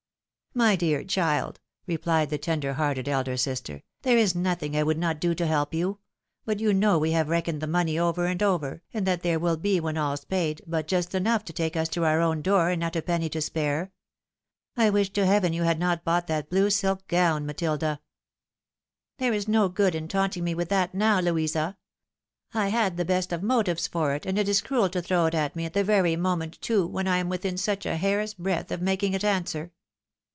[0.53, 5.21] "My dear child," replied the tender hearted elder sister," there is nothing I would not
[5.21, 5.99] do to help you;
[6.43, 9.55] but you know we have reckoned the money over and over, and that there will
[9.55, 12.81] be, when all's paid, but just enough to take us to our own door, and
[12.81, 13.93] not a penny to spare.
[14.75, 18.01] I wish to heaven you had not bought that blue sDk gown, Matilda!""
[19.19, 21.77] There is no good in taunting me with that now, Louisa;
[22.53, 25.33] I had the best of motives for it, and it is cruel to throw it
[25.33, 28.69] at me, at the very moment too when I am within such a hair's breadth
[28.69, 29.71] of making it answer.